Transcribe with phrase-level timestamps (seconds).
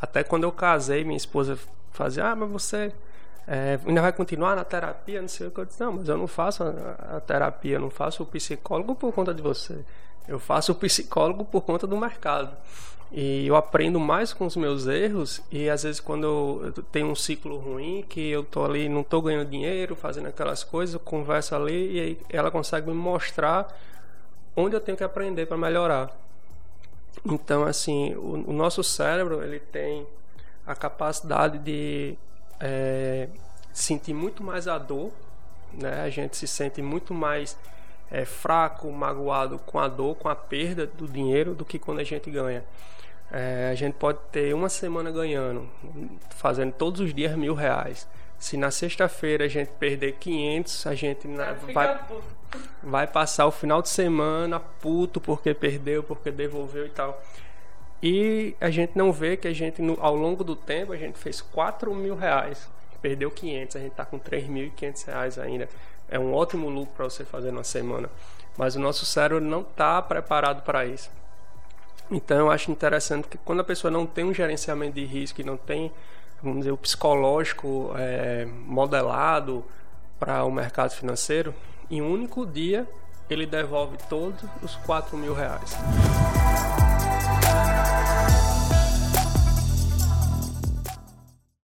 [0.00, 1.58] Até quando eu casei, minha esposa
[1.90, 2.92] fazia, ah, mas você
[3.46, 5.60] é, ainda vai continuar na terapia, não sei o que.
[5.60, 9.12] Eu disse, não, mas eu não faço a, a terapia, não faço o psicólogo por
[9.12, 9.84] conta de você.
[10.26, 12.56] Eu faço o psicólogo por conta do mercado.
[13.12, 17.14] E eu aprendo mais com os meus erros e às vezes quando eu tenho um
[17.14, 21.54] ciclo ruim, que eu tô ali, não tô ganhando dinheiro, fazendo aquelas coisas, eu converso
[21.54, 23.68] ali e ela consegue me mostrar
[24.56, 26.10] onde eu tenho que aprender para melhorar.
[27.24, 30.06] Então, assim, o, o, nosso cérebro, ele tem
[30.66, 32.16] a capacidade de
[32.60, 33.28] é,
[33.72, 35.12] sentir muito mais a dor,
[35.72, 36.02] né?
[36.02, 37.56] A gente se sente muito mais
[38.10, 42.04] é, fraco, magoado com a dor, com a perda do dinheiro do que quando a
[42.04, 42.64] gente ganha.
[43.30, 45.68] É, a gente pode ter uma semana ganhando,
[46.30, 48.06] fazendo todos os dias mil reais.
[48.38, 52.00] Se na sexta-feira a gente perder 500, a gente na, vai,
[52.82, 57.22] vai passar o final de semana puto porque perdeu, porque devolveu e tal.
[58.02, 61.18] E a gente não vê que a gente, no, ao longo do tempo, a gente
[61.18, 62.68] fez 4 mil reais.
[63.00, 65.68] Perdeu 500, a gente está com 3.500 reais ainda.
[66.08, 68.10] É um ótimo lucro para você fazer numa semana.
[68.56, 71.10] Mas o nosso cérebro não está preparado para isso.
[72.10, 75.44] Então eu acho interessante que quando a pessoa não tem um gerenciamento de risco e
[75.44, 75.92] não tem,
[76.42, 79.64] vamos dizer, o psicológico é, modelado
[80.18, 81.54] para o mercado financeiro,
[81.90, 82.86] em um único dia
[83.28, 85.76] ele devolve todos os 4 mil reais.